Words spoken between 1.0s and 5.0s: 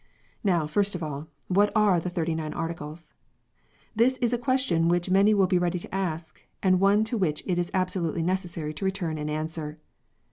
all, what are the Thirty nine Articles? This is a question